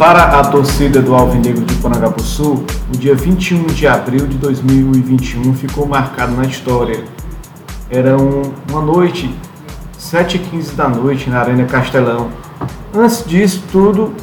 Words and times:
Para 0.00 0.40
a 0.40 0.44
torcida 0.44 1.02
do 1.02 1.14
Alvinegro 1.14 1.62
de 1.62 2.22
Sul, 2.22 2.64
o 2.88 2.96
dia 2.96 3.14
21 3.14 3.66
de 3.66 3.86
abril 3.86 4.26
de 4.26 4.38
2021 4.38 5.52
ficou 5.52 5.86
marcado 5.86 6.34
na 6.34 6.44
história. 6.46 7.04
Era 7.90 8.16
uma 8.16 8.80
noite, 8.80 9.30
7h15 10.00 10.74
da 10.74 10.88
noite, 10.88 11.28
na 11.28 11.40
Arena 11.40 11.66
Castelão. 11.66 12.30
Antes 12.94 13.22
disso 13.26 13.62
tudo, 13.70 14.14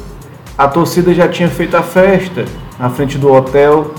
a 0.58 0.66
torcida 0.66 1.14
já 1.14 1.28
tinha 1.28 1.48
feito 1.48 1.76
a 1.76 1.82
festa 1.84 2.44
na 2.76 2.90
frente 2.90 3.16
do 3.16 3.32
hotel 3.32 3.94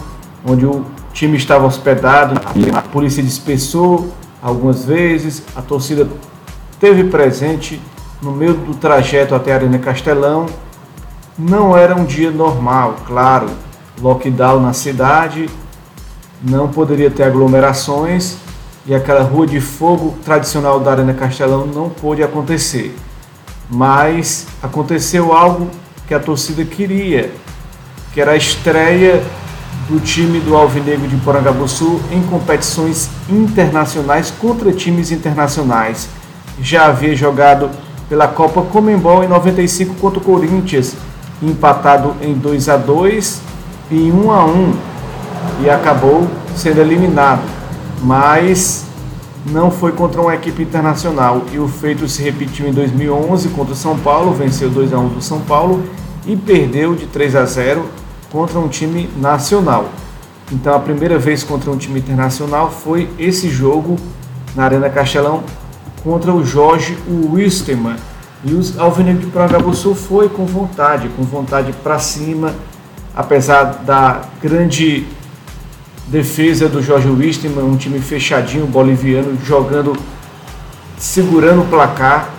onde 0.45 0.65
o 0.65 0.83
time 1.13 1.37
estava 1.37 1.65
hospedado. 1.65 2.41
A 2.75 2.81
polícia 2.81 3.23
dispersou 3.23 4.13
algumas 4.43 4.83
vezes, 4.83 5.43
a 5.55 5.61
torcida 5.61 6.05
teve 6.77 7.05
presente 7.05 7.81
no 8.21 8.33
meio 8.33 8.53
do 8.53 8.75
trajeto 8.75 9.33
até 9.33 9.53
a 9.53 9.55
Arena 9.55 9.79
Castelão 9.79 10.45
não 11.39 11.75
era 11.77 11.95
um 11.95 12.03
dia 12.03 12.29
normal, 12.29 12.97
claro. 13.07 13.49
Lockdown 14.01 14.59
na 14.59 14.73
cidade, 14.73 15.49
não 16.41 16.67
poderia 16.67 17.09
ter 17.09 17.23
aglomerações 17.23 18.35
e 18.85 18.93
aquela 18.93 19.23
rua 19.23 19.47
de 19.47 19.61
fogo 19.61 20.17
tradicional 20.23 20.79
da 20.79 20.91
Arena 20.91 21.13
Castelão 21.13 21.65
não 21.65 21.89
pôde 21.89 22.21
acontecer. 22.21 22.95
Mas 23.69 24.47
aconteceu 24.61 25.31
algo 25.31 25.69
que 26.07 26.13
a 26.13 26.19
torcida 26.19 26.65
queria, 26.65 27.31
que 28.13 28.19
era 28.19 28.31
a 28.31 28.37
estreia 28.37 29.23
do 29.87 29.99
time 29.99 30.39
do 30.39 30.55
Alvinegro 30.55 31.07
de 31.07 31.15
Porangabuçu 31.17 32.01
em 32.11 32.21
competições 32.23 33.09
internacionais 33.29 34.31
contra 34.31 34.71
times 34.73 35.11
internacionais. 35.11 36.09
Já 36.61 36.87
havia 36.87 37.15
jogado 37.15 37.69
pela 38.09 38.27
Copa 38.27 38.61
Comembol 38.61 39.23
em 39.23 39.27
95 39.27 39.95
contra 39.95 40.19
o 40.19 40.23
Corinthians 40.23 40.95
empatado 41.41 42.15
em 42.21 42.33
2 42.33 42.69
a 42.69 42.77
2 42.77 43.41
e 43.91 44.11
1 44.11 44.31
a 44.31 44.45
1 44.45 44.73
e 45.63 45.69
acabou 45.69 46.27
sendo 46.55 46.79
eliminado. 46.79 47.41
Mas 48.01 48.85
não 49.45 49.71
foi 49.71 49.91
contra 49.91 50.21
uma 50.21 50.35
equipe 50.35 50.61
internacional 50.61 51.43
e 51.51 51.59
o 51.59 51.67
feito 51.67 52.07
se 52.07 52.21
repetiu 52.21 52.67
em 52.67 52.73
2011 52.73 53.49
contra 53.49 53.73
o 53.73 53.77
São 53.77 53.97
Paulo, 53.97 54.33
venceu 54.33 54.69
2 54.69 54.93
a 54.93 54.99
1 54.99 55.07
do 55.09 55.21
São 55.21 55.41
Paulo 55.41 55.83
e 56.25 56.35
perdeu 56.35 56.95
de 56.95 57.07
3 57.07 57.35
a 57.35 57.45
0 57.45 57.85
contra 58.31 58.59
um 58.59 58.67
time 58.67 59.09
nacional. 59.17 59.89
Então 60.51 60.73
a 60.73 60.79
primeira 60.79 61.17
vez 61.17 61.43
contra 61.43 61.71
um 61.71 61.77
time 61.77 61.99
internacional 61.99 62.71
foi 62.71 63.09
esse 63.17 63.49
jogo 63.49 63.97
na 64.55 64.65
Arena 64.65 64.89
Castelão 64.89 65.43
contra 66.03 66.33
o 66.33 66.43
Jorge 66.43 66.97
Wisterman, 67.07 67.95
e 68.43 68.53
os 68.53 68.79
Alvinegro 68.79 69.25
de 69.25 69.31
Prangabuçu 69.31 69.93
foi 69.93 70.29
com 70.29 70.45
vontade, 70.45 71.09
com 71.09 71.23
vontade 71.23 71.73
para 71.83 71.99
cima, 71.99 72.55
apesar 73.13 73.83
da 73.85 74.21
grande 74.41 75.05
defesa 76.07 76.69
do 76.69 76.81
Jorge 76.81 77.09
Wistman, 77.09 77.63
um 77.63 77.75
time 77.75 77.99
fechadinho 77.99 78.65
boliviano, 78.65 79.37
jogando, 79.45 79.93
segurando 80.97 81.63
o 81.63 81.65
placar. 81.65 82.29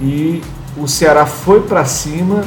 E 0.00 0.40
o 0.76 0.86
Ceará 0.86 1.26
foi 1.26 1.60
para 1.60 1.84
cima 1.84 2.42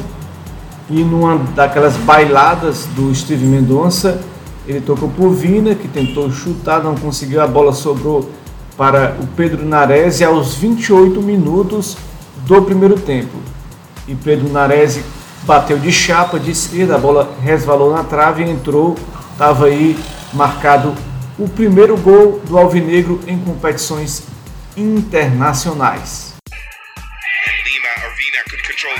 e 0.90 1.02
numa 1.02 1.36
daquelas 1.54 1.96
bailadas 1.96 2.86
do 2.96 3.14
Steve 3.14 3.44
Mendonça, 3.44 4.20
ele 4.66 4.80
tocou 4.80 5.10
por 5.10 5.30
Vina, 5.30 5.74
que 5.74 5.88
tentou 5.88 6.30
chutar, 6.30 6.82
não 6.82 6.94
conseguiu, 6.94 7.42
a 7.42 7.46
bola 7.46 7.72
sobrou 7.72 8.30
para 8.76 9.16
o 9.20 9.26
Pedro 9.26 9.64
Nares 9.66 10.20
e 10.20 10.24
aos 10.24 10.54
28 10.54 11.20
minutos 11.20 11.96
do 12.48 12.62
primeiro 12.62 12.98
tempo. 12.98 13.36
E 14.08 14.14
Pedro 14.14 14.48
Narese 14.48 15.04
bateu 15.42 15.78
de 15.78 15.92
chapa 15.92 16.40
de 16.40 16.50
esquerda, 16.50 16.94
a 16.94 16.98
bola 16.98 17.36
resvalou 17.42 17.92
na 17.92 18.02
trave 18.02 18.42
entrou. 18.42 18.96
Estava 19.32 19.66
aí 19.66 19.98
marcado 20.32 20.96
o 21.38 21.46
primeiro 21.46 21.94
gol 21.98 22.40
do 22.40 22.56
Alvinegro 22.56 23.20
em 23.26 23.38
competições 23.38 24.24
internacionais. 24.74 26.36
Lima, 27.66 27.88
Arvina 28.02 28.42
could 28.48 28.62
control. 28.66 28.94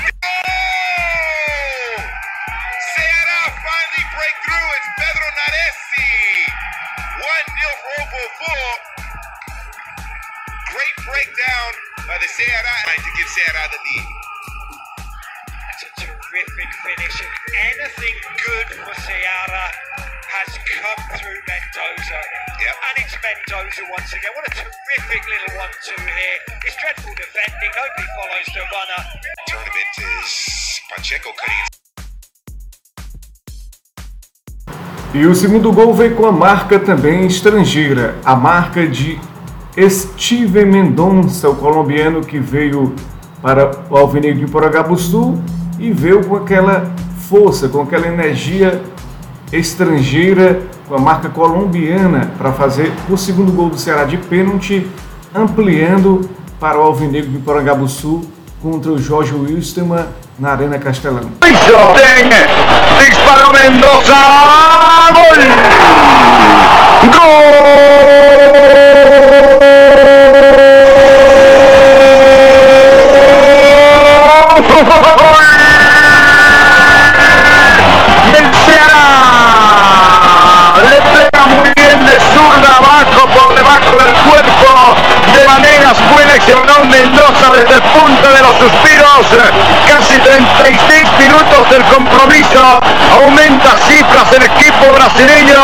Ceará 2.93 3.41
finally 3.65 4.05
break 4.15 4.35
through. 4.45 4.69
It's 4.77 4.89
Pedro 5.01 5.25
Naresi. 5.39 6.13
1-0 7.17 7.73
for 7.81 7.97
Obovo. 8.05 8.53
Great 10.71 10.95
breakdown 11.03 11.88
by 12.09 12.17
the 12.17 12.25
Ceará, 12.25 12.73
trying 12.89 13.05
to 13.05 13.13
give 13.13 13.29
Ceará 13.29 13.69
the 13.69 13.77
lead. 13.85 14.07
That's 15.45 15.83
a 15.85 15.91
terrific 16.01 16.69
finish, 16.81 17.21
and 17.21 17.33
anything 17.53 18.17
good 18.49 18.67
for 18.81 18.93
Ceará 18.97 19.65
has 20.33 20.49
come 20.57 21.01
through 21.21 21.37
Mendoza. 21.45 22.19
Yep. 22.65 22.75
And 22.81 22.95
it's 23.05 23.13
Mendoza 23.13 23.85
once 23.93 24.09
again. 24.09 24.33
What 24.33 24.49
a 24.49 24.53
terrific 24.57 25.21
little 25.21 25.53
one-two 25.61 26.01
here. 26.01 26.37
It's 26.65 26.77
dreadful 26.81 27.13
defending. 27.13 27.71
Nobody 27.77 28.05
follows 28.17 28.47
the 28.57 28.63
runner. 28.73 29.01
Tournament 29.45 29.93
is 30.01 30.33
Pacheco 30.89 31.29
cutting. 31.37 31.69
E 35.13 35.25
o 35.25 35.35
segundo 35.35 35.71
gol 35.71 35.93
veio 35.93 36.15
com 36.15 36.25
a 36.25 36.31
marca 36.31 36.79
também 36.79 37.25
estrangeira, 37.25 38.15
a 38.23 38.35
marca 38.35 38.87
de 38.87 39.19
Steven 39.87 40.65
Mendonça, 40.65 41.49
o 41.49 41.55
colombiano 41.55 42.21
que 42.21 42.39
veio 42.39 42.93
para 43.41 43.71
o 43.89 43.97
Alvinegro 43.97 44.45
de 44.45 44.51
Poragabuçu 44.51 45.37
e 45.79 45.91
veio 45.91 46.23
com 46.25 46.35
aquela 46.35 46.91
força, 47.29 47.69
com 47.69 47.81
aquela 47.81 48.07
energia 48.07 48.81
estrangeira, 49.51 50.61
com 50.87 50.95
a 50.95 50.99
marca 50.99 51.29
colombiana 51.29 52.31
para 52.37 52.51
fazer 52.51 52.91
o 53.09 53.17
segundo 53.17 53.51
gol 53.51 53.69
do 53.69 53.77
Ceará 53.77 54.03
de 54.03 54.17
pênalti, 54.17 54.85
ampliando 55.33 56.29
para 56.59 56.77
o 56.77 56.81
Alvinegro 56.81 57.29
de 57.29 57.37
Porangabuçu 57.37 58.21
contra 58.61 58.91
o 58.91 58.97
Jorge 58.97 59.33
Wilstermann 59.33 60.07
na 60.37 60.51
Arena 60.51 60.77
Castelão. 60.77 61.29
Disparou 62.99 63.53
Mendoza! 63.53 64.15
Gol! 67.03 68.28
Desde 87.59 87.75
el 87.75 87.81
punto 87.81 88.31
de 88.31 88.41
los 88.41 88.55
suspiros, 88.57 89.27
casi 89.85 90.17
36 90.17 91.03
minutos 91.19 91.69
del 91.69 91.83
compromiso, 91.83 92.79
aumenta 93.11 93.75
cifras 93.85 94.31
el 94.31 94.43
equipo 94.43 94.93
brasileño, 94.93 95.61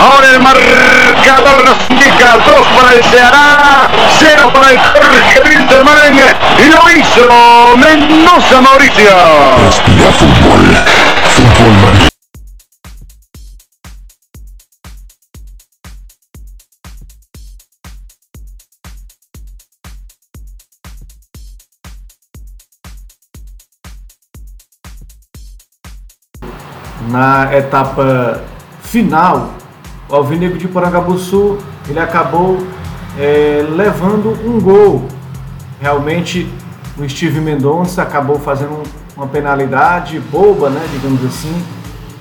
ahora 0.00 0.30
el 0.30 0.40
marcador 0.40 1.64
nos 1.64 1.78
indica 1.88 2.36
2 2.44 2.66
para 2.76 2.92
el 2.96 3.04
Ceará, 3.04 3.88
0 4.18 4.50
para 4.52 4.70
el 4.72 4.78
Jorge 4.78 5.40
Wilterman 5.44 6.16
y 6.58 6.64
lo 6.68 6.98
hizo 6.98 7.76
Mendoza 7.76 8.60
Mauricio. 8.60 9.10
Respira 9.66 10.10
fútbol, 10.18 10.76
fútbol 11.36 12.05
na 27.08 27.56
etapa 27.56 28.42
final, 28.82 29.54
o 30.08 30.14
Alvinegro 30.14 30.58
de 30.58 30.68
Porangabuçu 30.68 31.58
ele 31.88 31.98
acabou 32.00 32.58
é, 33.18 33.64
levando 33.70 34.36
um 34.44 34.60
gol. 34.60 35.06
Realmente 35.80 36.48
o 36.98 37.08
Steve 37.08 37.40
Mendonça 37.40 38.02
acabou 38.02 38.38
fazendo 38.38 38.82
uma 39.16 39.26
penalidade 39.26 40.18
boba, 40.20 40.68
né, 40.68 40.86
digamos 40.92 41.24
assim, 41.24 41.62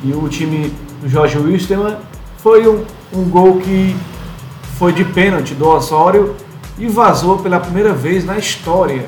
e 0.04 0.14
o 0.14 0.28
time 0.30 0.74
do 1.02 1.10
Jorge 1.10 1.38
Wisterman 1.38 1.98
foi 2.38 2.68
um, 2.68 2.84
um 3.14 3.24
gol 3.24 3.58
que 3.58 3.96
foi 4.78 4.94
de 4.94 5.04
pênalti 5.04 5.54
do 5.54 5.68
Osório 5.68 6.36
e 6.78 6.88
vazou 6.88 7.40
pela 7.40 7.60
primeira 7.60 7.94
vez 7.94 8.26
na 8.26 8.38
história 8.38 9.06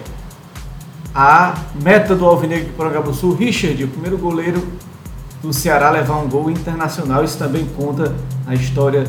a 1.13 1.55
meta 1.81 2.15
do 2.15 2.25
Alvinegro 2.25 2.65
de 2.65 2.71
Porangabuçu, 2.71 3.33
Richard, 3.33 3.83
o 3.83 3.87
primeiro 3.87 4.17
goleiro 4.17 4.63
do 5.41 5.53
Ceará 5.53 5.89
levar 5.89 6.17
um 6.17 6.27
gol 6.27 6.49
internacional. 6.49 7.23
Isso 7.23 7.37
também 7.37 7.65
conta 7.77 8.13
na 8.45 8.53
história 8.53 9.05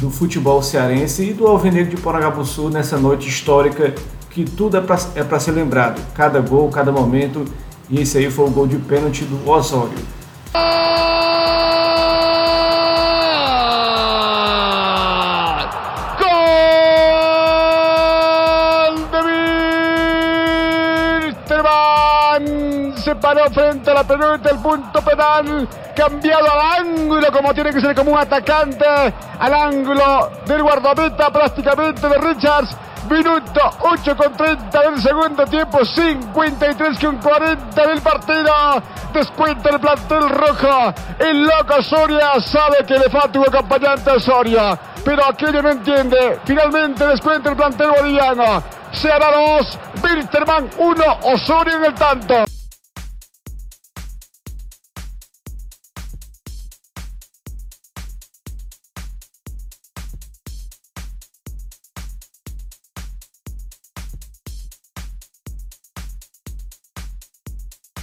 do 0.00 0.10
futebol 0.10 0.62
cearense 0.62 1.30
e 1.30 1.32
do 1.32 1.46
Alvinegro 1.46 1.94
de 1.94 2.00
Poragabuçu 2.00 2.68
nessa 2.70 2.96
noite 2.96 3.28
histórica 3.28 3.94
que 4.30 4.44
tudo 4.44 4.76
é 4.76 4.80
para 4.80 4.96
é 5.14 5.38
ser 5.38 5.52
lembrado. 5.52 6.00
Cada 6.14 6.40
gol, 6.40 6.68
cada 6.68 6.92
momento. 6.92 7.44
E 7.90 8.00
esse 8.00 8.18
aí 8.18 8.30
foi 8.30 8.46
o 8.46 8.50
gol 8.50 8.66
de 8.66 8.76
pênalti 8.76 9.24
do 9.24 9.50
Osório. 9.50 9.98
Se 22.96 23.14
paró 23.16 23.44
frente 23.50 23.90
a 23.90 23.94
la 23.94 24.04
pelota, 24.04 24.50
el 24.50 24.58
punto 24.58 25.00
penal, 25.02 25.68
cambiado 25.94 26.46
al 26.50 26.86
ángulo 26.86 27.32
como 27.32 27.54
tiene 27.54 27.72
que 27.72 27.80
ser 27.80 27.94
como 27.94 28.12
un 28.12 28.18
atacante, 28.18 28.84
al 29.38 29.54
ángulo 29.54 30.30
del 30.46 30.62
guardameta 30.62 31.30
prácticamente 31.30 32.08
de 32.08 32.18
Richards. 32.18 32.76
Minuto 33.08 33.60
8 33.80 34.16
con 34.16 34.32
30 34.34 34.80
del 34.82 35.00
segundo 35.00 35.44
tiempo, 35.46 35.82
53 35.82 36.98
con 36.98 37.16
40 37.16 37.86
del 37.86 38.02
partido. 38.02 38.82
Descuenta 39.14 39.70
el 39.70 39.80
plantel 39.80 40.28
rojo. 40.28 40.92
El 41.18 41.44
loco 41.44 41.82
Soria 41.82 42.38
sabe 42.40 42.84
que 42.86 42.98
le 42.98 43.08
falta 43.08 43.38
un 43.38 43.46
acompañante 43.48 44.10
a 44.10 44.18
Soria. 44.18 44.78
Pero 45.02 45.24
aquello 45.24 45.62
no 45.62 45.70
entiende. 45.70 46.38
Finalmente 46.44 47.06
descuenta 47.06 47.48
el 47.48 47.56
plantel 47.56 47.90
boliviano. 47.98 48.62
Será 48.92 49.30
2, 49.30 49.78
Wilterman 50.02 50.70
1, 50.78 51.32
Osorio 51.32 51.76
en 51.76 51.84
el 51.84 51.94
tanto. 51.94 52.34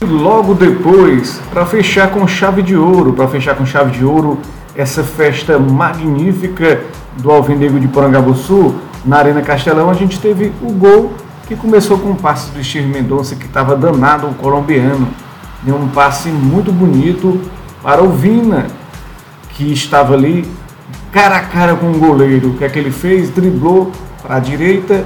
Logo 0.01 0.53
depois, 0.53 1.41
para 1.51 1.65
fechar 1.65 2.11
com 2.11 2.27
chave 2.27 2.61
de 2.61 2.75
ouro, 2.75 3.13
para 3.13 3.27
fechar 3.27 3.55
com 3.55 3.65
chave 3.65 3.91
de 3.91 4.05
ouro 4.05 4.39
essa 4.75 5.03
festa 5.03 5.57
magnífica 5.57 6.81
do 7.17 7.31
Alvinegro 7.31 7.79
de 7.79 7.87
Porangabuçu, 7.87 8.75
na 9.05 9.17
Arena 9.17 9.41
Castelão, 9.41 9.89
a 9.89 9.93
gente 9.93 10.19
teve 10.19 10.51
o 10.61 10.71
gol 10.71 11.13
que 11.47 11.55
começou 11.55 11.99
com 11.99 12.09
um 12.09 12.15
passe 12.15 12.49
do 12.51 12.63
Steve 12.63 12.87
Mendonça, 12.87 13.35
que 13.35 13.45
estava 13.45 13.75
danado 13.75 14.27
o 14.27 14.33
colombiano. 14.33 15.07
Deu 15.61 15.75
um 15.75 15.87
passe 15.89 16.29
muito 16.29 16.71
bonito 16.71 17.41
para 17.83 18.03
o 18.03 18.09
Vina, 18.09 18.67
que 19.49 19.71
estava 19.71 20.13
ali 20.13 20.49
cara 21.11 21.37
a 21.37 21.41
cara 21.41 21.75
com 21.75 21.91
o 21.91 21.99
goleiro. 21.99 22.49
O 22.49 22.57
que 22.57 22.65
é 22.65 22.69
que 22.69 22.79
ele 22.79 22.91
fez? 22.91 23.29
Driblou 23.29 23.91
para 24.21 24.37
a 24.37 24.39
direita 24.39 25.05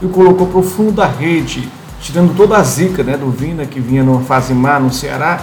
e 0.00 0.06
colocou 0.06 0.46
para 0.46 0.60
o 0.60 0.62
fundo 0.62 0.92
da 0.92 1.06
rede 1.06 1.68
tirando 2.00 2.34
toda 2.34 2.56
a 2.56 2.62
zica 2.62 3.02
né, 3.02 3.16
do 3.16 3.30
Vina, 3.30 3.66
que 3.66 3.78
vinha 3.78 4.02
numa 4.02 4.22
fase 4.22 4.54
má 4.54 4.80
no 4.80 4.92
Ceará, 4.92 5.40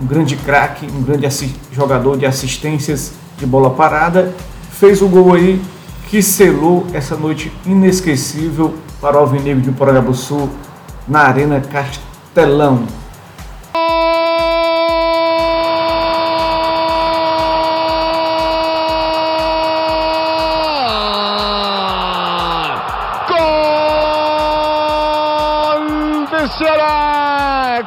um 0.00 0.06
grande 0.06 0.34
craque, 0.34 0.86
um 0.86 1.02
grande 1.02 1.28
jogador 1.72 2.16
de 2.16 2.24
assistências 2.24 3.12
de 3.38 3.46
bola 3.46 3.70
parada, 3.70 4.34
fez 4.72 5.02
o 5.02 5.08
gol 5.08 5.34
aí 5.34 5.60
que 6.10 6.20
selou 6.20 6.84
essa 6.92 7.16
noite 7.16 7.52
inesquecível 7.64 8.74
para 9.00 9.16
o 9.16 9.20
Alvinegro 9.20 9.62
de 9.62 9.70
Porangabuçu 9.70 10.50
na 11.06 11.20
Arena 11.20 11.60
Castelão. 11.60 12.84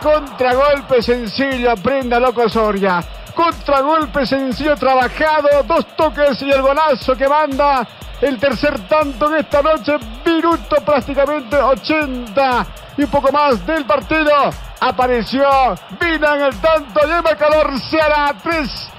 Contragolpe 0.02 1.02
sencillo, 1.02 1.69
aprenda 1.69 2.19
loco 2.19 2.50
Soria. 2.50 3.04
Contragolpe 3.36 4.26
sencillo, 4.26 4.76
trabajado, 4.76 5.64
dos 5.64 5.86
toques 5.96 6.42
y 6.42 6.52
el 6.52 6.62
golazo 6.62 7.16
que 7.16 7.28
manda 7.28 7.88
el 8.24 8.40
tercer 8.40 8.88
tanto 8.88 9.30
de 9.30 9.42
esta 9.42 9.62
noche. 9.62 9.98
Minuto 10.25 10.78
prácticamente 10.86 11.58
80 11.58 12.68
y 12.98 13.04
un 13.04 13.10
poco 13.10 13.31
más 13.31 13.66
del 13.66 13.86
partido. 13.86 14.31
Apareció 14.80 15.46
Vina 16.00 16.36
en 16.36 16.42
el 16.44 16.56
tanto 16.62 17.02
y 17.08 17.12
el 17.12 17.24
marcador 17.24 17.80
Ceará 17.80 18.34
3. 18.42 18.90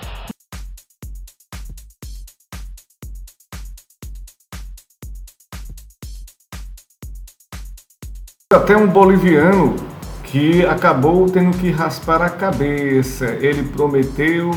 Até 8.53 8.77
um 8.77 8.87
boliviano 8.87 9.75
que 10.23 10.65
acabou 10.65 11.29
tendo 11.29 11.59
que 11.59 11.73
raspar 11.73 12.23
a 12.23 12.31
cabeça. 12.31 13.27
Ele 13.41 13.65
prometeu 13.65 14.53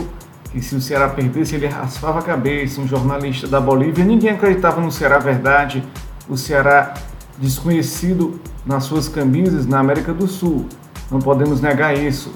que 0.60 0.66
se 0.66 0.76
o 0.76 0.82
Ceará 0.82 1.10
perdesse, 1.10 1.56
ele 1.56 1.68
raspava 1.68 2.20
a 2.20 2.22
cabeça. 2.22 2.82
Um 2.82 2.88
jornalista 2.88 3.48
da 3.48 3.60
Bolívia, 3.60 4.04
ninguém 4.04 4.32
acreditava 4.32 4.82
no 4.82 4.92
Ceará 4.92 5.20
verdade. 5.20 5.84
O 6.28 6.38
Ceará 6.38 6.94
desconhecido 7.38 8.40
nas 8.66 8.84
suas 8.84 9.08
camisas 9.08 9.66
na 9.66 9.80
América 9.80 10.14
do 10.14 10.28
Sul. 10.28 10.66
Não 11.12 11.20
podemos 11.20 11.62
negar 11.62 11.96
isso. 11.96 12.34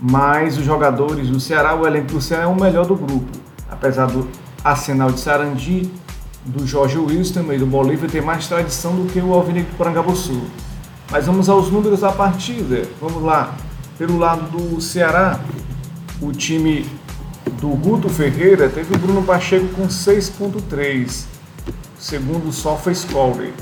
Mas 0.00 0.56
os 0.58 0.64
jogadores 0.64 1.28
do 1.28 1.38
Ceará, 1.38 1.74
o 1.74 1.86
elenco 1.86 2.12
do 2.12 2.20
Ceará 2.20 2.44
é 2.44 2.46
o 2.46 2.54
melhor 2.54 2.86
do 2.86 2.96
grupo. 2.96 3.30
Apesar 3.70 4.06
do 4.06 4.26
Arsenal 4.64 5.12
de 5.12 5.20
Sarandi, 5.20 5.90
do 6.44 6.66
Jorge 6.66 6.98
Wilson 6.98 7.52
e 7.52 7.58
do 7.58 7.66
Bolívia 7.66 8.08
ter 8.08 8.22
mais 8.22 8.46
tradição 8.46 8.94
do 8.94 9.10
que 9.10 9.20
o 9.20 9.32
Alvinegro 9.34 10.16
Sul. 10.16 10.42
Mas 11.10 11.26
vamos 11.26 11.48
aos 11.48 11.70
números 11.70 12.00
da 12.00 12.12
partida. 12.12 12.88
Vamos 13.00 13.22
lá. 13.22 13.54
Pelo 13.98 14.16
lado 14.18 14.50
do 14.50 14.80
Ceará, 14.80 15.38
o 16.20 16.32
time 16.32 16.86
do 17.60 17.68
Guto 17.68 18.08
Ferreira 18.08 18.68
teve 18.68 18.94
o 18.94 18.98
Bruno 18.98 19.22
Pacheco 19.22 19.66
com 19.68 19.86
6.3, 19.86 21.24
segundo 21.98 22.48
o 22.48 22.52
SofaScore. 22.52 23.52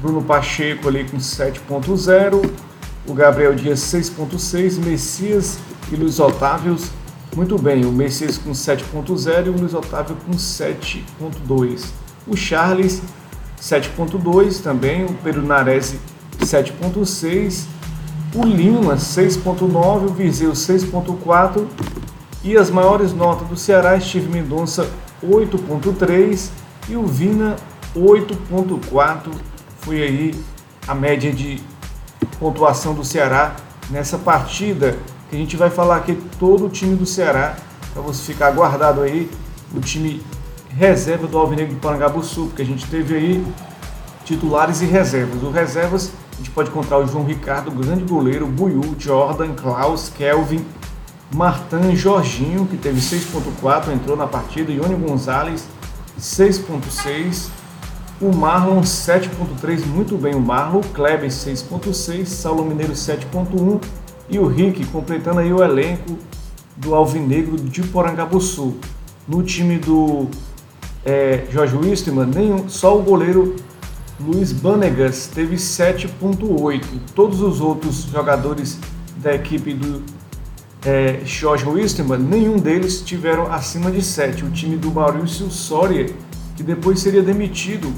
Bruno 0.00 0.22
Pacheco 0.22 0.88
ali 0.88 1.04
com 1.04 1.18
7.0, 1.18 2.50
o 3.06 3.14
Gabriel 3.14 3.54
Dias 3.54 3.80
6.6, 3.80 4.84
Messias 4.84 5.58
e 5.90 5.96
Luiz 5.96 6.20
Otávio 6.20 6.76
muito 7.34 7.58
bem, 7.58 7.84
o 7.84 7.90
Messias 7.90 8.38
com 8.38 8.52
7.0 8.52 9.46
e 9.46 9.48
o 9.48 9.58
Luiz 9.58 9.74
Otávio 9.74 10.16
com 10.24 10.32
7.2. 10.32 11.86
O 12.28 12.36
Charles 12.36 13.02
7.2 13.60 14.62
também, 14.62 15.04
o 15.04 15.12
Pedro 15.14 15.42
Nares 15.42 15.96
7.6, 16.38 17.64
o 18.36 18.44
Lima 18.44 18.94
6.9, 18.94 20.04
o 20.04 20.14
Viseu 20.14 20.52
6.4 20.52 21.66
e 22.44 22.58
as 22.58 22.70
maiores 22.70 23.14
notas 23.14 23.48
do 23.48 23.56
Ceará, 23.56 23.98
Steve 23.98 24.28
Mendonça 24.28 24.88
8.3 25.24 26.50
e 26.90 26.94
o 26.94 27.06
Vina 27.06 27.56
8.4. 27.96 29.32
Foi 29.80 30.02
aí 30.02 30.34
a 30.86 30.94
média 30.94 31.32
de 31.32 31.58
pontuação 32.38 32.92
do 32.92 33.02
Ceará 33.02 33.56
nessa 33.90 34.18
partida 34.18 34.96
que 35.30 35.36
a 35.36 35.38
gente 35.38 35.56
vai 35.56 35.70
falar 35.70 35.96
aqui 35.96 36.14
todo 36.38 36.66
o 36.66 36.68
time 36.68 36.94
do 36.94 37.06
Ceará 37.06 37.56
para 37.94 38.02
você 38.02 38.32
ficar 38.32 38.50
guardado 38.50 39.00
aí 39.00 39.30
o 39.74 39.80
time 39.80 40.22
reserva 40.68 41.26
do 41.26 41.38
Alvinegro 41.38 41.74
de 41.74 41.80
Parangabuçu, 41.80 42.46
porque 42.46 42.62
a 42.62 42.66
gente 42.66 42.86
teve 42.86 43.16
aí 43.16 43.46
titulares 44.24 44.82
e 44.82 44.86
reservas. 44.86 45.42
Os 45.42 45.54
reservas 45.54 46.12
a 46.32 46.36
gente 46.36 46.50
pode 46.50 46.68
encontrar 46.68 46.98
o 46.98 47.06
João 47.06 47.24
Ricardo, 47.24 47.70
grande 47.70 48.04
goleiro, 48.04 48.46
Buiu, 48.46 48.94
Jordan, 48.98 49.54
Klaus, 49.54 50.08
Kelvin, 50.08 50.64
Martin, 51.34 51.96
Jorginho, 51.96 52.64
que 52.64 52.76
teve 52.76 53.00
6.4, 53.00 53.92
entrou 53.92 54.16
na 54.16 54.24
partida, 54.24 54.70
Ione 54.70 54.94
Gonzalez, 54.94 55.66
6.6, 56.16 57.48
o 58.20 58.32
Marlon 58.32 58.82
7.3, 58.82 59.84
muito 59.84 60.16
bem 60.16 60.32
o 60.36 60.40
Marlon, 60.40 60.80
Kleber 60.92 61.28
6.6, 61.28 62.26
Saulo 62.26 62.64
Mineiro 62.64 62.92
7.1 62.92 63.82
e 64.30 64.38
o 64.38 64.46
Rick 64.46 64.86
completando 64.86 65.40
aí 65.40 65.52
o 65.52 65.60
elenco 65.60 66.16
do 66.76 66.94
Alvinegro 66.94 67.56
de 67.56 67.82
Porangabuçu. 67.82 68.76
No 69.26 69.42
time 69.42 69.78
do 69.78 70.28
é, 71.04 71.46
Jorge 71.50 71.74
Wistman, 71.74 72.26
nenhum, 72.26 72.68
só 72.68 72.96
o 72.96 73.02
goleiro 73.02 73.56
Luiz 74.20 74.52
Banegas 74.52 75.28
teve 75.34 75.56
7.8. 75.56 76.84
Todos 77.12 77.40
os 77.42 77.60
outros 77.60 78.04
jogadores 78.04 78.78
da 79.16 79.34
equipe 79.34 79.74
do 79.74 80.00
é, 80.84 81.20
Jorge 81.24 81.66
Wisterman, 81.66 82.18
nenhum 82.18 82.58
deles 82.58 83.00
tiveram 83.00 83.50
acima 83.50 83.90
de 83.90 84.02
7. 84.02 84.44
O 84.44 84.50
time 84.50 84.76
do 84.76 84.90
Maurício 84.90 85.50
Soria, 85.50 86.06
que 86.56 86.62
depois 86.62 87.00
seria 87.00 87.22
demitido 87.22 87.92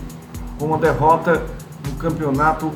com 0.59 0.67
uma 0.67 0.79
derrota 0.79 1.45
no 1.85 1.95
campeonato 1.97 2.73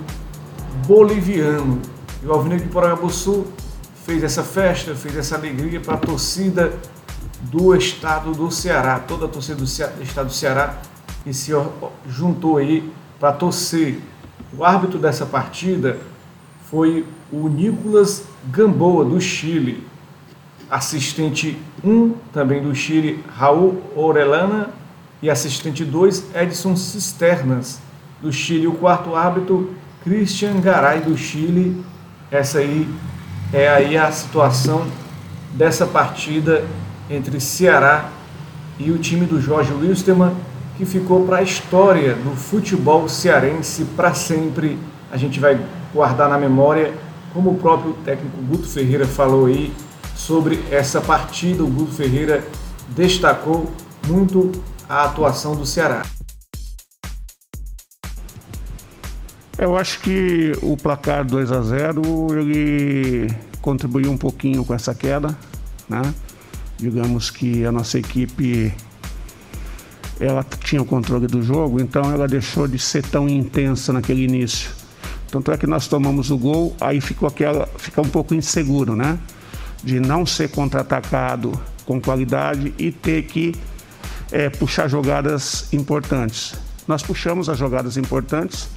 boliviano. 0.87 1.81
E 2.23 2.27
o 2.27 2.33
Alvinegro 2.33 2.67
de 2.67 2.73
Porangabuçu 2.73 3.47
fez 4.05 4.25
essa 4.25 4.43
festa, 4.43 4.95
fez 4.95 5.17
essa 5.17 5.37
alegria 5.37 5.81
para 5.81 5.95
a 5.95 5.99
torcida 5.99 6.73
do 7.43 7.75
estado 7.75 8.33
do 8.33 8.51
Ceará, 8.51 8.99
toda 8.99 9.27
a 9.27 9.29
torcida 9.29 9.57
do 9.57 9.65
estado 9.65 10.27
do 10.27 10.33
Ceará 10.33 10.79
que 11.23 11.33
se 11.33 11.53
juntou 12.09 12.57
aí 12.57 12.91
para 13.19 13.33
torcer. 13.33 14.01
O 14.57 14.65
árbitro 14.65 14.99
dessa 14.99 15.25
partida 15.25 15.99
foi 16.69 17.07
o 17.31 17.49
Nicolas 17.49 18.25
Gamboa, 18.51 19.05
do 19.05 19.21
Chile. 19.21 19.90
Assistente 20.71 21.59
1 21.83 22.15
também 22.33 22.63
do 22.63 22.75
Chile, 22.75 23.25
Raul 23.37 23.83
Orellana, 23.97 24.71
e 25.23 25.29
assistente 25.29 25.85
2, 25.85 26.35
Edson 26.35 26.77
Cisternas 26.77 27.81
do 28.23 28.33
Chile. 28.33 28.67
O 28.67 28.73
quarto 28.73 29.15
árbitro, 29.15 29.75
Christian 30.03 30.61
Garay 30.61 31.01
do 31.01 31.17
Chile. 31.17 31.85
Essa 32.31 32.61
aí 32.61 32.89
é 33.53 33.69
aí 33.69 33.99
a 33.99 34.11
situação 34.11 34.87
dessa 35.53 35.87
partida 35.87 36.65
entre 37.11 37.41
Ceará 37.41 38.09
e 38.79 38.91
o 38.91 38.99
time 38.99 39.27
do 39.27 39.41
Jorge 39.41 39.73
Wilstermann, 39.75 40.35
que 40.79 40.87
ficou 40.87 41.27
para 41.27 41.39
a 41.39 41.43
história 41.43 42.15
do 42.15 42.31
futebol 42.31 43.09
cearense 43.09 43.85
para 43.97 44.15
sempre. 44.15 44.79
A 45.13 45.17
gente 45.17 45.39
vai 45.39 45.61
guardar 45.93 46.31
na 46.31 46.39
memória, 46.39 46.95
como 47.35 47.51
o 47.51 47.59
próprio 47.59 47.93
técnico 48.05 48.39
Guto 48.43 48.69
Ferreira 48.69 49.07
falou 49.07 49.47
aí 49.47 49.73
sobre 50.21 50.63
essa 50.71 51.01
partida. 51.01 51.65
O 51.65 51.67
Guto 51.67 51.93
Ferreira 51.93 52.47
destacou 52.89 53.73
muito 54.07 54.53
a 54.89 55.05
atuação 55.05 55.57
do 55.57 55.65
Ceará. 55.65 56.03
Eu 59.57 59.77
acho 59.77 60.01
que 60.01 60.53
o 60.63 60.77
placar 60.77 61.25
2 61.25 61.53
a 61.53 61.61
0 61.61 62.03
ele 62.39 63.29
contribuiu 63.61 64.11
um 64.11 64.17
pouquinho 64.17 64.65
com 64.65 64.73
essa 64.73 64.95
queda, 64.95 65.37
né? 65.89 66.03
Digamos 66.79 67.31
que 67.31 67.65
a 67.65 67.73
nossa 67.73 67.99
equipe 67.99 68.73
ela 70.19 70.43
tinha 70.45 70.81
o 70.81 70.85
controle 70.85 71.27
do 71.27 71.43
jogo, 71.43 71.81
então 71.81 72.11
ela 72.11 72.27
deixou 72.27 72.67
de 72.67 72.79
ser 72.79 73.03
tão 73.03 73.29
intensa 73.29 73.93
naquele 73.93 74.25
início. 74.25 74.71
Tanto 75.31 75.53
é 75.53 75.57
que 75.57 75.67
nós 75.67 75.87
tomamos 75.89 76.31
o 76.31 76.39
gol, 76.39 76.75
aí 76.81 77.01
ficou 77.01 77.29
aquela, 77.29 77.67
fica 77.77 78.01
um 78.01 78.09
pouco 78.09 78.35
inseguro, 78.35 78.97
né? 78.97 79.19
De 79.83 79.99
não 79.99 80.27
ser 80.27 80.51
contra-atacado 80.51 81.53
com 81.87 82.01
qualidade 82.01 82.75
e 82.79 82.93
ter 82.93 83.23
que 83.25 83.55
é, 84.31 84.49
puxar 84.49 84.89
jogadas 84.89 85.73
importantes. 85.73 86.55
Nós 86.87 87.03
puxamos 87.03 87.49
as 87.49 87.59
jogadas 87.59 87.97
importantes. 87.97 88.69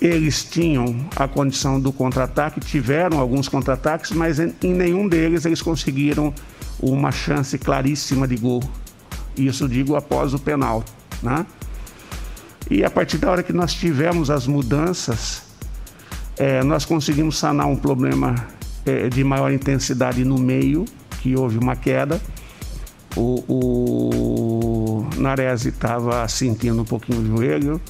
Eles 0.00 0.44
tinham 0.44 1.08
a 1.16 1.26
condição 1.26 1.80
do 1.80 1.92
contra-ataque, 1.92 2.60
tiveram 2.60 3.18
alguns 3.18 3.48
contra-ataques, 3.48 4.12
mas 4.12 4.38
em, 4.38 4.54
nenhum 4.62 5.08
deles 5.08 5.44
eles 5.44 5.60
conseguiram 5.60 6.32
uma 6.80 7.10
chance 7.10 7.58
claríssima 7.58 8.28
de 8.28 8.36
gol. 8.36 8.62
Isso 9.36 9.68
digo 9.68 9.96
após 9.96 10.34
o 10.34 10.38
penal, 10.38 10.84
né? 11.22 11.44
E 12.70 12.84
a 12.84 12.90
partir 12.90 13.18
da 13.18 13.30
hora 13.30 13.42
que 13.42 13.52
nós 13.52 13.72
tivemos 13.72 14.30
as 14.30 14.46
mudanças, 14.46 15.42
é, 16.36 16.62
nós 16.62 16.84
conseguimos 16.84 17.38
sanar 17.38 17.66
um 17.66 17.76
problema 17.76 18.34
de 19.12 19.24
maior 19.24 19.52
intensidade 19.52 20.24
no 20.24 20.38
meio, 20.38 20.84
que 21.20 21.36
houve 21.36 21.58
uma 21.58 21.76
queda. 21.76 22.20
O, 23.16 23.44
o 23.48 25.06
Narese 25.16 25.70
estava 25.70 26.26
sentindo 26.28 26.82
um 26.82 26.84
pouquinho 26.84 27.20
o 27.20 27.26
joelho, 27.26 27.80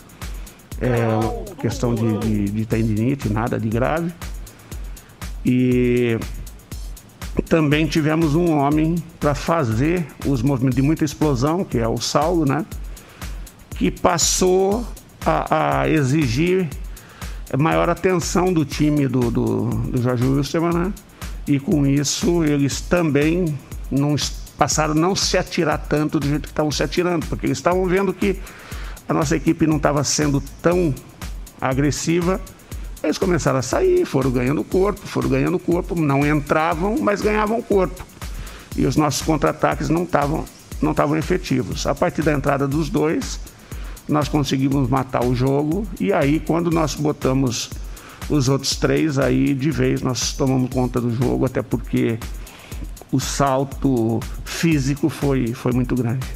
é, 0.80 1.56
questão 1.60 1.94
de, 1.94 2.18
de, 2.18 2.44
de 2.50 2.66
tendinite, 2.66 3.32
nada 3.32 3.58
de 3.58 3.68
grave. 3.68 4.12
E 5.44 6.18
também 7.48 7.86
tivemos 7.86 8.34
um 8.34 8.56
homem 8.58 8.96
para 9.20 9.34
fazer 9.34 10.06
os 10.26 10.42
movimentos 10.42 10.76
de 10.76 10.82
muita 10.82 11.04
explosão, 11.04 11.64
que 11.64 11.78
é 11.78 11.88
o 11.88 11.98
Saulo, 11.98 12.44
né? 12.44 12.64
Que 13.70 13.90
passou 13.90 14.86
a, 15.24 15.80
a 15.80 15.88
exigir 15.88 16.68
maior 17.56 17.88
atenção 17.88 18.52
do 18.52 18.64
time 18.64 19.08
do, 19.08 19.30
do, 19.30 19.64
do 19.68 20.02
Jorge 20.02 20.24
Wilstermann, 20.24 20.74
né? 20.74 20.92
E 21.46 21.58
com 21.58 21.86
isso 21.86 22.44
eles 22.44 22.80
também 22.80 23.58
não 23.90 24.16
passaram 24.58 24.92
a 24.92 24.94
não 24.94 25.16
se 25.16 25.38
atirar 25.38 25.78
tanto 25.78 26.20
do 26.20 26.26
jeito 26.26 26.42
que 26.42 26.48
estavam 26.48 26.70
se 26.70 26.82
atirando, 26.82 27.26
porque 27.26 27.46
eles 27.46 27.58
estavam 27.58 27.86
vendo 27.86 28.12
que 28.12 28.38
a 29.08 29.14
nossa 29.14 29.36
equipe 29.36 29.66
não 29.66 29.78
estava 29.78 30.04
sendo 30.04 30.42
tão 30.60 30.94
agressiva. 31.60 32.40
Eles 33.02 33.16
começaram 33.16 33.60
a 33.60 33.62
sair, 33.62 34.04
foram 34.04 34.30
ganhando 34.30 34.62
corpo, 34.64 35.00
foram 35.06 35.28
ganhando 35.30 35.58
corpo, 35.58 35.94
não 35.98 36.26
entravam, 36.26 36.98
mas 37.00 37.22
ganhavam 37.22 37.62
corpo. 37.62 38.04
E 38.76 38.84
os 38.84 38.96
nossos 38.96 39.22
contra-ataques 39.22 39.88
não 39.88 40.02
estavam 40.02 40.44
não 40.80 40.92
estavam 40.92 41.16
efetivos. 41.16 41.86
A 41.86 41.94
partir 41.94 42.22
da 42.22 42.32
entrada 42.32 42.68
dos 42.68 42.88
dois, 42.88 43.40
nós 44.08 44.28
conseguimos 44.28 44.88
matar 44.88 45.24
o 45.24 45.34
jogo 45.34 45.86
e 46.00 46.12
aí 46.12 46.40
quando 46.40 46.70
nós 46.70 46.94
botamos 46.94 47.70
os 48.28 48.48
outros 48.48 48.76
três, 48.76 49.18
aí 49.18 49.54
de 49.54 49.70
vez 49.70 50.02
nós 50.02 50.32
tomamos 50.32 50.70
conta 50.70 51.00
do 51.00 51.10
jogo, 51.14 51.44
até 51.44 51.62
porque 51.62 52.18
o 53.10 53.18
salto 53.18 54.20
físico 54.44 55.08
foi, 55.08 55.48
foi 55.54 55.72
muito 55.72 55.94
grande. 55.94 56.26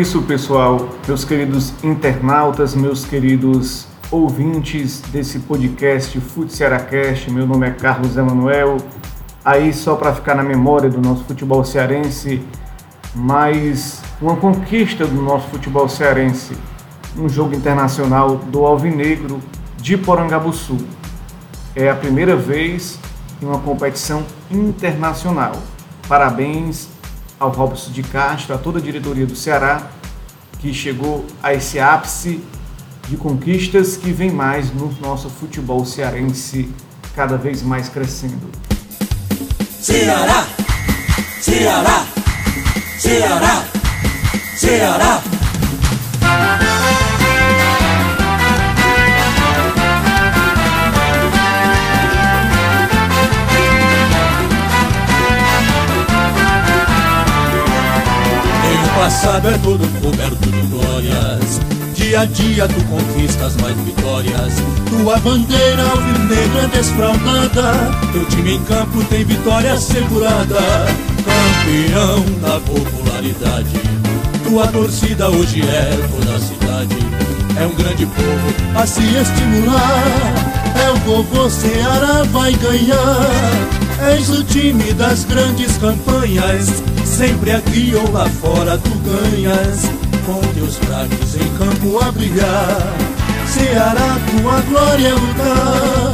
isso, 0.00 0.22
pessoal, 0.22 0.88
meus 1.06 1.24
queridos 1.24 1.74
internautas, 1.84 2.74
meus 2.74 3.04
queridos 3.04 3.86
ouvintes 4.10 5.02
desse 5.12 5.40
podcast 5.40 6.18
Futsearacast. 6.20 7.30
Meu 7.30 7.46
nome 7.46 7.66
é 7.66 7.70
Carlos 7.70 8.16
Emanuel. 8.16 8.78
Aí, 9.44 9.72
só 9.72 9.96
para 9.96 10.14
ficar 10.14 10.34
na 10.34 10.42
memória 10.42 10.88
do 10.88 11.00
nosso 11.00 11.24
futebol 11.24 11.64
cearense, 11.64 12.42
mais 13.14 14.00
uma 14.20 14.36
conquista 14.36 15.06
do 15.06 15.20
nosso 15.20 15.48
futebol 15.48 15.88
cearense, 15.88 16.52
um 17.16 17.28
jogo 17.28 17.54
internacional 17.54 18.36
do 18.36 18.64
Alvinegro 18.64 19.40
de 19.78 19.96
Porangabuçu 19.96 20.76
é 21.74 21.90
a 21.90 21.94
primeira 21.94 22.36
vez 22.36 22.98
em 23.42 23.46
uma 23.46 23.58
competição 23.58 24.24
internacional. 24.50 25.52
Parabéns 26.08 26.88
ao 27.38 27.50
Robson 27.50 27.90
de 27.90 28.02
Castro, 28.02 28.54
a 28.54 28.58
toda 28.58 28.78
a 28.78 28.82
diretoria 28.82 29.26
do 29.26 29.34
Ceará, 29.34 29.88
que 30.58 30.74
chegou 30.74 31.24
a 31.42 31.54
esse 31.54 31.78
ápice 31.80 32.40
de 33.08 33.16
conquistas 33.16 33.96
que 33.96 34.12
vem 34.12 34.30
mais 34.30 34.72
no 34.72 34.92
nosso 35.00 35.30
futebol 35.30 35.84
cearense, 35.84 36.70
cada 37.14 37.36
vez 37.36 37.62
mais 37.62 37.88
crescendo. 37.88 38.50
Ceará! 39.80 40.46
Ceará! 41.40 42.19
Ceará! 43.10 43.64
Ceará! 44.54 45.22
passado 58.96 59.48
é 59.48 59.58
todo 59.58 59.88
coberto 60.00 60.48
de 60.48 60.60
glórias. 60.68 61.69
Dia 62.10 62.22
a 62.22 62.24
dia 62.24 62.66
tu 62.66 62.84
conquistas 62.86 63.54
mais 63.58 63.76
vitórias. 63.82 64.54
Tua 64.88 65.16
bandeira 65.18 65.80
alvinegra 65.80 66.66
desfraldada. 66.66 67.72
Teu 68.12 68.24
time 68.24 68.54
em 68.56 68.64
campo 68.64 69.04
tem 69.04 69.22
vitória 69.24 69.74
assegurada. 69.74 70.58
Campeão 71.24 72.24
da 72.42 72.58
popularidade. 72.62 73.80
Tua 74.42 74.66
torcida 74.66 75.30
hoje 75.30 75.62
é 75.62 76.08
toda 76.10 76.34
a 76.34 76.40
cidade. 76.40 76.96
É 77.56 77.64
um 77.64 77.74
grande 77.76 78.04
povo 78.06 78.54
a 78.74 78.84
se 78.84 79.02
estimular. 79.02 80.02
É 80.84 80.90
o 80.90 81.00
povo 81.02 81.48
Ceará 81.48 82.24
vai 82.32 82.52
ganhar. 82.54 84.10
És 84.10 84.30
o 84.30 84.42
time 84.42 84.92
das 84.94 85.24
grandes 85.24 85.76
campanhas 85.76 86.82
Sempre 87.04 87.52
aqui 87.52 87.92
ou 87.94 88.10
lá 88.12 88.26
fora 88.40 88.78
tu 88.78 88.90
ganhas 89.04 90.09
Com 90.30 90.40
teus 90.54 90.78
craques 90.78 91.34
em 91.34 91.58
campo 91.58 91.98
a 91.98 92.12
brilhar 92.12 92.94
Ceará, 93.48 94.16
tua 94.30 94.60
glória 94.60 95.08
é 95.08 95.12
lutar. 95.12 96.12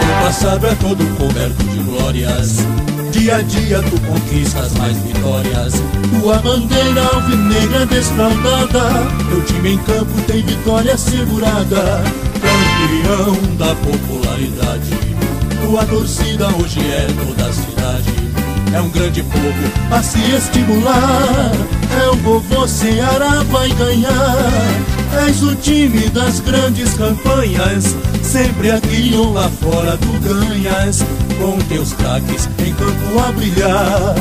O 0.00 0.24
passado 0.24 0.66
é 0.68 0.74
todo 0.76 1.04
coberto 1.16 1.64
de 1.64 1.78
glórias 1.80 2.58
Dia 3.14 3.36
a 3.36 3.42
dia 3.42 3.80
tu 3.80 4.00
conquistas 4.00 4.72
mais 4.72 4.96
vitórias. 4.96 5.74
Tua 6.20 6.36
bandeira 6.38 7.00
alvinegra 7.14 7.86
desfraldada 7.86 8.80
Teu 9.30 9.44
time 9.44 9.74
em 9.74 9.78
campo 9.78 10.20
tem 10.26 10.42
vitória 10.42 10.94
assegurada 10.94 12.02
Campeão 12.42 13.56
da 13.56 13.72
popularidade. 13.76 14.90
Tua 15.64 15.86
torcida 15.86 16.48
hoje 16.56 16.80
é 16.80 17.06
toda 17.24 17.48
a 17.48 17.52
cidade 17.52 18.13
É 18.74 18.80
um 18.80 18.90
grande 18.90 19.22
povo 19.22 19.94
a 19.96 20.02
se 20.02 20.18
estimular 20.34 21.52
É 22.02 22.08
o 22.10 22.16
povo 22.18 22.66
Ceará 22.66 23.44
vai 23.50 23.70
ganhar 23.70 24.94
És 25.26 25.42
o 25.42 25.54
time 25.54 26.08
das 26.10 26.40
grandes 26.40 26.94
campanhas, 26.94 27.96
sempre 28.22 28.72
aqui 28.72 29.14
ou 29.16 29.32
lá 29.32 29.48
fora 29.48 29.96
tu 29.96 30.12
ganhas, 30.20 31.04
com 31.38 31.56
teus 31.68 31.92
craques 31.92 32.48
em 32.58 32.74
campo 32.74 33.20
a 33.20 33.30
brilhar. 33.30 34.14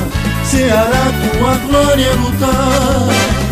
Ceará, 0.45 1.11
tua 1.37 1.55
glória 1.67 2.05
é 2.05 2.13
lutar. 2.13 3.43